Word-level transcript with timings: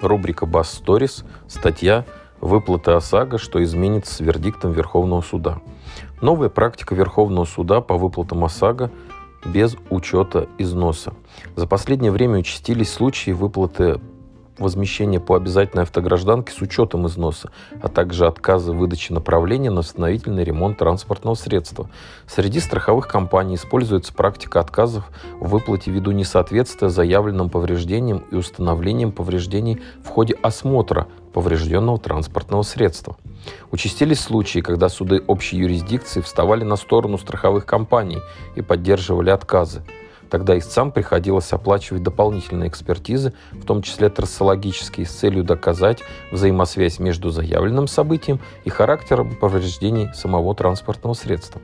Рубрика 0.00 0.46
«Бас 0.46 0.80
Stories. 0.80 1.24
Статья 1.48 2.04
«Выплаты 2.40 2.92
ОСАГО. 2.92 3.38
Что 3.38 3.62
изменится 3.62 4.14
с 4.14 4.20
вердиктом 4.20 4.72
Верховного 4.72 5.20
суда». 5.20 5.60
Новая 6.20 6.48
практика 6.48 6.94
Верховного 6.94 7.44
суда 7.44 7.80
по 7.80 7.96
выплатам 7.96 8.44
ОСАГО 8.44 8.90
без 9.44 9.76
учета 9.88 10.48
износа. 10.58 11.14
За 11.56 11.66
последнее 11.66 12.12
время 12.12 12.38
участились 12.38 12.92
случаи 12.92 13.30
выплаты 13.30 14.00
возмещения 14.60 15.18
по 15.18 15.36
обязательной 15.36 15.84
автогражданке 15.84 16.52
с 16.52 16.60
учетом 16.60 17.06
износа, 17.06 17.50
а 17.82 17.88
также 17.88 18.26
отказа 18.26 18.72
выдачи 18.72 19.12
направления 19.12 19.70
на 19.70 19.78
восстановительный 19.78 20.44
ремонт 20.44 20.78
транспортного 20.78 21.34
средства. 21.34 21.88
Среди 22.26 22.60
страховых 22.60 23.08
компаний 23.08 23.56
используется 23.56 24.12
практика 24.12 24.60
отказов 24.60 25.10
в 25.40 25.48
выплате 25.48 25.90
ввиду 25.90 26.12
несоответствия 26.12 26.88
заявленным 26.88 27.50
повреждениям 27.50 28.22
и 28.30 28.36
установлением 28.36 29.12
повреждений 29.12 29.80
в 30.04 30.08
ходе 30.08 30.34
осмотра 30.42 31.08
поврежденного 31.32 31.98
транспортного 31.98 32.62
средства. 32.62 33.16
Участились 33.70 34.20
случаи, 34.20 34.60
когда 34.60 34.88
суды 34.88 35.22
общей 35.26 35.56
юрисдикции 35.56 36.20
вставали 36.20 36.64
на 36.64 36.76
сторону 36.76 37.18
страховых 37.18 37.66
компаний 37.66 38.18
и 38.56 38.62
поддерживали 38.62 39.30
отказы. 39.30 39.82
Тогда 40.30 40.56
истцам 40.56 40.92
приходилось 40.92 41.52
оплачивать 41.52 42.02
дополнительные 42.02 42.68
экспертизы, 42.68 43.32
в 43.52 43.64
том 43.64 43.82
числе 43.82 44.08
трассологические, 44.08 45.06
с 45.06 45.10
целью 45.10 45.42
доказать 45.42 45.98
взаимосвязь 46.30 47.00
между 47.00 47.30
заявленным 47.30 47.88
событием 47.88 48.40
и 48.64 48.70
характером 48.70 49.34
повреждений 49.34 50.08
самого 50.14 50.54
транспортного 50.54 51.14
средства. 51.14 51.60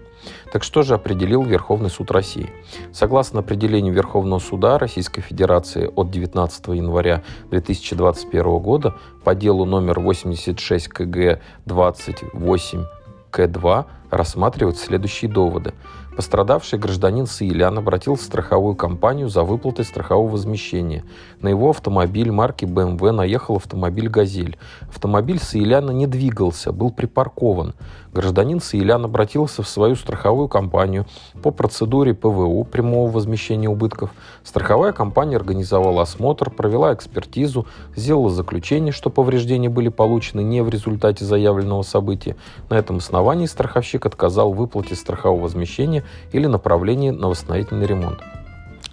Так 0.53 0.65
что 0.65 0.83
же 0.83 0.95
определил 0.95 1.43
Верховный 1.43 1.91
суд 1.91 2.11
России? 2.11 2.51
Согласно 2.93 3.41
определению 3.41 3.95
Верховного 3.95 4.41
суда 4.41 4.79
Российской 4.79 5.21
Федерации 5.21 5.89
от 5.95 6.11
19 6.11 6.67
января 6.69 7.23
2021 7.51 8.59
года 8.59 8.95
по 9.23 9.35
делу 9.37 9.65
номер 9.65 10.01
86 10.01 10.89
КГ 10.89 11.41
28 11.67 12.85
К2 13.31 13.85
рассматривают 14.11 14.79
следующие 14.79 15.31
доводы. 15.31 15.75
Пострадавший 16.17 16.79
гражданин 16.79 17.27
Саилян 17.27 17.77
обратился 17.77 18.25
в 18.25 18.27
страховую 18.27 18.75
компанию 18.75 19.29
за 19.29 19.43
выплатой 19.43 19.85
страхового 19.85 20.31
возмещения. 20.31 21.05
На 21.43 21.49
его 21.49 21.69
автомобиль 21.69 22.31
марки 22.31 22.65
BMW 22.65 23.11
наехал 23.11 23.57
автомобиль 23.57 24.09
«Газель». 24.09 24.57
Автомобиль 24.89 25.39
Саиляна 25.39 25.91
не 25.91 26.07
двигался, 26.07 26.73
был 26.73 26.91
припаркован. 26.91 27.75
Гражданин 28.15 28.61
Саилян 28.61 29.05
обратился 29.05 29.63
в 29.63 29.69
свою 29.69 29.95
страховую 29.95 30.49
компанию 30.49 31.05
по 31.43 31.51
процедуре 31.51 32.15
ПВУ, 32.15 32.65
прямого 32.65 33.11
возмещения 33.11 33.69
убытков. 33.69 34.11
Страховая 34.43 34.93
компания 34.93 35.37
организовала 35.37 36.01
осмотр, 36.01 36.51
провела 36.51 36.95
экспертизу, 36.95 37.67
сделала 37.95 38.31
заключение, 38.31 38.93
что 38.93 39.11
повреждения 39.11 39.69
были 39.69 39.91
получены 39.91 40.41
не 40.41 40.63
в 40.63 40.71
результате 40.71 41.27
заявленного 41.27 41.83
события. 41.83 42.37
На 42.71 42.79
этом 42.79 42.97
основании 42.97 43.45
страховщик 43.45 43.96
отказал 44.05 44.53
в 44.53 44.57
выплате 44.57 44.95
страхового 44.95 45.45
возмещения 45.45 46.05
или 46.33 46.47
направлении 46.47 47.11
на 47.11 47.29
восстановительный 47.29 47.87
ремонт. 47.87 48.21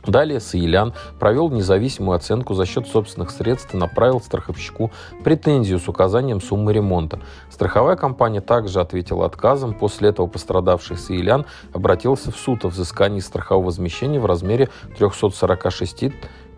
Далее 0.06 0.42
Саилян 0.42 0.94
провел 1.18 1.50
независимую 1.50 2.16
оценку 2.16 2.54
за 2.54 2.66
счет 2.66 2.88
собственных 2.88 3.32
средств 3.32 3.74
и 3.74 3.78
направил 3.78 4.20
страховщику 4.20 4.92
претензию 5.24 5.80
с 5.80 5.88
указанием 5.88 6.42
суммы 6.42 6.74
ремонта. 6.74 7.20
Страховая 7.50 7.96
компания 7.96 8.42
также 8.42 8.82
ответила 8.82 9.26
отказом. 9.26 9.74
После 9.74 10.10
этого 10.10 10.28
пострадавший 10.28 10.98
Саилян 10.98 11.46
обратился 11.72 12.32
в 12.32 12.36
суд 12.36 12.66
о 12.66 12.68
взыскании 12.68 13.22
страхового 13.22 13.68
возмещения 13.68 14.20
в 14.20 14.26
размере 14.26 14.70
346 14.98 16.12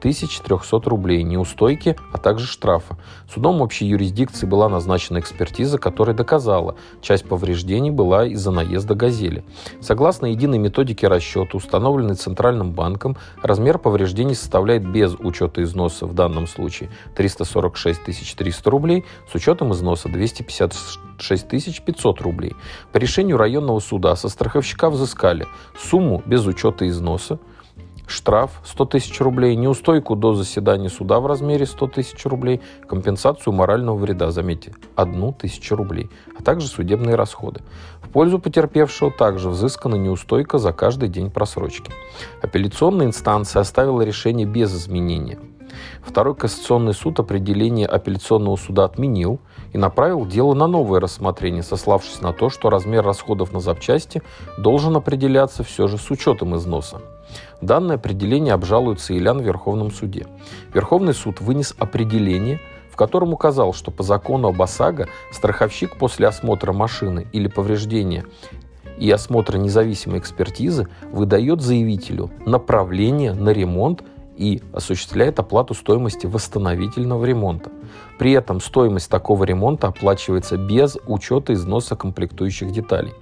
1300 0.06 0.88
рублей 0.88 1.24
неустойки, 1.24 1.96
а 2.14 2.20
также 2.20 2.46
штрафа. 2.46 2.96
Судом 3.34 3.62
общей 3.62 3.88
юрисдикции 3.88 4.46
была 4.46 4.70
назначена 4.70 5.18
экспертиза, 5.18 5.80
которая 5.80 6.16
доказала, 6.16 6.76
часть 7.02 7.28
повреждений 7.28 7.90
была 7.90 8.28
из-за 8.28 8.52
наезда 8.52 8.94
«Газели». 8.94 9.44
Согласно 9.82 10.28
единой 10.28 10.60
методике 10.60 11.08
расчета, 11.08 11.58
установленной 11.58 12.14
Центральным 12.14 12.72
банком, 12.72 13.18
размер 13.42 13.80
повреждений 13.80 14.36
составляет 14.36 14.88
без 14.88 15.16
учета 15.16 15.64
износа 15.64 16.06
в 16.06 16.14
данном 16.14 16.46
случае 16.46 16.92
346 17.16 18.36
300 18.36 18.70
рублей, 18.70 19.06
с 19.32 19.34
учетом 19.34 19.74
износа 19.74 20.08
256 20.08 21.84
500 21.84 22.22
рублей. 22.22 22.54
По 22.92 22.98
решению 22.98 23.38
районного 23.38 23.80
суда 23.80 24.16
со 24.16 24.30
страховщика 24.30 24.92
взыскали 24.92 25.48
сумму 25.76 26.22
без 26.28 26.46
учета 26.46 26.88
износа 26.88 27.40
штраф 28.08 28.62
100 28.64 28.86
тысяч 28.86 29.20
рублей, 29.20 29.56
неустойку 29.56 30.16
до 30.16 30.34
заседания 30.34 30.90
суда 30.90 31.20
в 31.20 31.28
размере 31.28 31.66
100 31.66 31.88
тысяч 31.88 32.26
рублей, 32.26 32.62
компенсацию 32.88 33.54
морального 33.54 33.98
вреда, 33.98 34.32
заметьте, 34.32 34.74
1 34.96 35.34
тысячу 35.34 35.76
рублей, 35.76 36.10
а 36.38 36.44
также 36.44 36.68
судебные 36.68 37.16
расходы. 37.16 37.62
В 38.02 38.10
пользу 38.10 38.40
потерпевшего 38.40 39.12
также 39.12 39.50
взыскана 39.50 39.96
неустойка 39.96 40.58
за 40.58 40.74
каждый 40.74 41.10
день 41.10 41.32
просрочки. 41.32 41.92
Апелляционная 42.42 43.08
инстанция 43.08 43.62
оставила 43.62 44.02
решение 44.02 44.46
без 44.46 44.74
изменения. 44.74 45.40
Второй 46.02 46.36
кассационный 46.36 46.94
суд 46.94 47.20
определение 47.20 47.88
апелляционного 47.88 48.56
суда 48.56 48.86
отменил 48.86 49.40
и 49.74 49.78
направил 49.78 50.26
дело 50.26 50.54
на 50.54 50.68
новое 50.68 51.00
рассмотрение, 51.00 51.64
сославшись 51.64 52.22
на 52.22 52.32
то, 52.32 52.50
что 52.50 52.70
размер 52.70 53.04
расходов 53.04 53.52
на 53.52 53.60
запчасти 53.60 54.22
должен 54.58 54.96
определяться 54.96 55.64
все 55.64 55.88
же 55.88 55.98
с 55.98 56.10
учетом 56.12 56.56
износа. 56.56 57.02
Данное 57.62 57.96
определение 57.96 58.54
обжалует 58.54 59.00
Саилян 59.00 59.40
в 59.40 59.46
Верховном 59.46 59.92
суде. 59.92 60.28
Верховный 60.74 61.14
суд 61.14 61.42
вынес 61.42 61.76
определение, 61.78 62.60
в 62.92 62.96
котором 62.96 63.34
указал, 63.34 63.74
что 63.74 63.92
по 63.92 64.04
закону 64.04 64.50
об 64.50 64.62
ОСАГО 64.62 65.08
страховщик 65.32 65.98
после 65.98 66.28
осмотра 66.28 66.74
машины 66.74 67.28
или 67.34 67.48
повреждения 67.48 68.26
и 68.98 69.12
осмотра 69.12 69.58
независимой 69.58 70.20
экспертизы 70.20 70.88
выдает 71.12 71.62
заявителю 71.62 72.32
направление 72.46 73.34
на 73.34 73.50
ремонт 73.50 74.04
и 74.38 74.62
осуществляет 74.74 75.40
оплату 75.40 75.74
стоимости 75.74 76.26
восстановительного 76.26 77.24
ремонта. 77.26 77.72
При 78.18 78.32
этом 78.32 78.60
стоимость 78.60 79.10
такого 79.10 79.44
ремонта 79.46 79.88
оплачивается 79.88 80.58
без 80.58 80.98
учета 81.08 81.54
износа 81.54 81.96
комплектующих 81.96 82.72
деталей. 82.72 83.14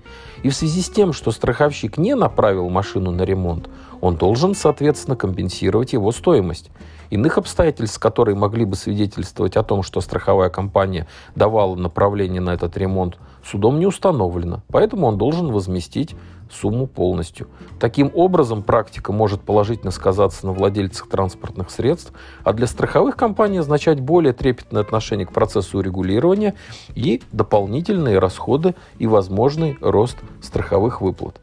И 0.41 0.49
в 0.49 0.55
связи 0.55 0.81
с 0.81 0.89
тем, 0.89 1.13
что 1.13 1.31
страховщик 1.31 1.97
не 1.97 2.15
направил 2.15 2.69
машину 2.69 3.11
на 3.11 3.23
ремонт, 3.23 3.69
он 4.03 4.17
должен, 4.17 4.53
соответственно, 4.53 5.15
компенсировать 5.15 5.93
его 5.93 6.11
стоимость. 6.11 6.71
Иных 7.09 7.37
обстоятельств, 7.37 7.99
которые 7.99 8.35
могли 8.35 8.65
бы 8.65 8.75
свидетельствовать 8.75 9.55
о 9.55 9.63
том, 9.63 9.81
что 9.81 10.01
страховая 10.01 10.49
компания 10.49 11.07
давала 11.35 11.75
направление 11.75 12.41
на 12.41 12.49
этот 12.49 12.75
ремонт, 12.75 13.17
судом 13.45 13.79
не 13.79 13.85
установлено. 13.85 14.61
Поэтому 14.67 15.07
он 15.07 15.17
должен 15.17 15.53
возместить 15.53 16.17
сумму 16.51 16.87
полностью. 16.87 17.47
Таким 17.79 18.11
образом, 18.13 18.61
практика 18.61 19.11
может 19.11 19.41
положительно 19.41 19.91
сказаться 19.91 20.45
на 20.45 20.51
владельцах 20.51 21.07
транспортных 21.09 21.71
средств, 21.71 22.13
а 22.43 22.53
для 22.53 22.67
страховых 22.67 23.15
компаний 23.15 23.59
означать 23.59 23.99
более 23.99 24.33
трепетное 24.33 24.81
отношение 24.81 25.25
к 25.25 25.31
процессу 25.31 25.79
урегулирования 25.79 26.55
и 26.95 27.21
дополнительные 27.31 28.19
расходы 28.19 28.75
и 28.99 29.07
возможный 29.07 29.77
рост 29.81 30.17
страховых 30.41 31.01
выплат. 31.01 31.39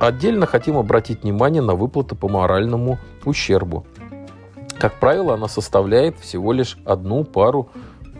Отдельно 0.00 0.46
хотим 0.46 0.76
обратить 0.76 1.22
внимание 1.22 1.60
на 1.60 1.74
выплаты 1.74 2.14
по 2.14 2.28
моральному 2.28 2.98
ущербу. 3.24 3.84
Как 4.78 4.94
правило, 5.00 5.34
она 5.34 5.48
составляет 5.48 6.18
всего 6.20 6.52
лишь 6.52 6.78
одну 6.84 7.24
пару 7.24 7.70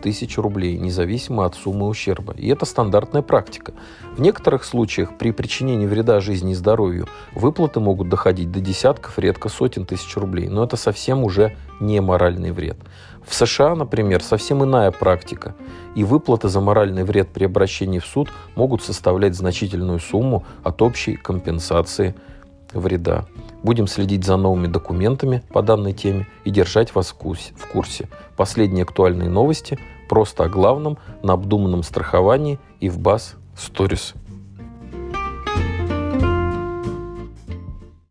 тысяч 0.01 0.37
рублей, 0.37 0.77
независимо 0.77 1.45
от 1.45 1.55
суммы 1.55 1.87
ущерба. 1.87 2.33
И 2.37 2.47
это 2.47 2.65
стандартная 2.65 3.21
практика. 3.21 3.73
В 4.15 4.21
некоторых 4.21 4.63
случаях 4.63 5.17
при 5.17 5.31
причинении 5.31 5.85
вреда 5.85 6.19
жизни 6.19 6.51
и 6.51 6.55
здоровью 6.55 7.07
выплаты 7.33 7.79
могут 7.79 8.09
доходить 8.09 8.51
до 8.51 8.59
десятков, 8.59 9.19
редко 9.19 9.49
сотен 9.49 9.85
тысяч 9.85 10.15
рублей. 10.17 10.47
Но 10.47 10.63
это 10.63 10.77
совсем 10.77 11.23
уже 11.23 11.55
не 11.79 12.01
моральный 12.01 12.51
вред. 12.51 12.77
В 13.25 13.33
США, 13.33 13.75
например, 13.75 14.23
совсем 14.23 14.63
иная 14.63 14.91
практика. 14.91 15.55
И 15.95 16.03
выплаты 16.03 16.49
за 16.49 16.61
моральный 16.61 17.03
вред 17.03 17.29
при 17.29 17.45
обращении 17.45 17.99
в 17.99 18.05
суд 18.05 18.29
могут 18.55 18.81
составлять 18.81 19.35
значительную 19.35 19.99
сумму 19.99 20.45
от 20.63 20.81
общей 20.81 21.15
компенсации 21.15 22.15
вреда. 22.73 23.25
Будем 23.63 23.87
следить 23.87 24.23
за 24.23 24.37
новыми 24.37 24.67
документами 24.67 25.43
по 25.49 25.61
данной 25.61 25.93
теме 25.93 26.27
и 26.45 26.49
держать 26.49 26.95
вас 26.95 27.09
в 27.09 27.13
курсе. 27.67 28.09
Последние 28.37 28.83
актуальные 28.83 29.29
новости 29.29 29.79
просто 30.07 30.45
о 30.45 30.49
главном 30.49 30.97
на 31.23 31.33
обдуманном 31.33 31.83
страховании 31.83 32.59
и 32.79 32.89
в 32.89 32.99
БАС 32.99 33.35
Stories. 33.55 34.15